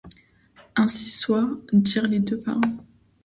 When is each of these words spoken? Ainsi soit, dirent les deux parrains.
Ainsi 0.77 1.11
soit, 1.11 1.47
dirent 1.73 2.07
les 2.07 2.17
deux 2.17 2.39
parrains. 2.39 2.75